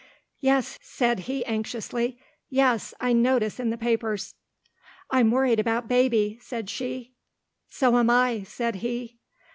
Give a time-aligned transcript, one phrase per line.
[0.81, 2.17] "Said he anxiously,
[2.49, 4.33] 'Yes, I notice in the papers!'
[5.11, 7.11] "'I'm worried about Baby,' said she.
[7.69, 9.19] "'So am I,' said he.